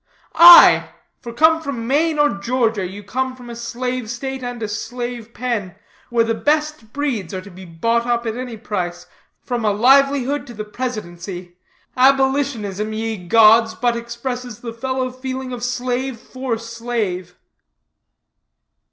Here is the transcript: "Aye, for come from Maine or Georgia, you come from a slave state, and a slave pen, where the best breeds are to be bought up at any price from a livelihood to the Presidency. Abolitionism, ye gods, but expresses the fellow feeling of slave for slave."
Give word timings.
"Aye, 0.33 0.89
for 1.19 1.31
come 1.31 1.61
from 1.61 1.85
Maine 1.85 2.17
or 2.17 2.39
Georgia, 2.39 2.87
you 2.87 3.03
come 3.03 3.35
from 3.35 3.51
a 3.51 3.55
slave 3.55 4.09
state, 4.09 4.41
and 4.41 4.63
a 4.63 4.67
slave 4.67 5.31
pen, 5.31 5.75
where 6.09 6.23
the 6.23 6.33
best 6.33 6.91
breeds 6.91 7.35
are 7.35 7.41
to 7.41 7.51
be 7.51 7.65
bought 7.65 8.07
up 8.07 8.25
at 8.25 8.35
any 8.35 8.57
price 8.57 9.05
from 9.43 9.63
a 9.63 9.69
livelihood 9.71 10.47
to 10.47 10.55
the 10.55 10.65
Presidency. 10.65 11.55
Abolitionism, 11.95 12.93
ye 12.93 13.15
gods, 13.27 13.75
but 13.75 13.95
expresses 13.95 14.61
the 14.61 14.73
fellow 14.73 15.11
feeling 15.11 15.53
of 15.53 15.63
slave 15.63 16.19
for 16.19 16.57
slave." 16.57 17.37